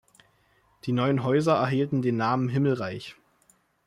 Die 0.85 0.93
neuen 0.93 1.23
Häuser 1.23 1.53
erhielten 1.57 2.01
den 2.01 2.17
Namen 2.17 2.49
"Himmelreich". 2.49 3.17